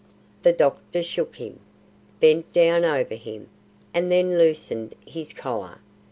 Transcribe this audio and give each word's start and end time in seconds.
The 0.41 0.51
doctor 0.51 1.03
shook 1.03 1.35
him, 1.35 1.59
bent 2.19 2.51
down 2.53 2.85
over 2.85 3.13
him, 3.13 3.49
and 3.93 4.11
then 4.11 4.35
loosened 4.35 4.95
his 5.05 5.31
collar. 5.31 5.77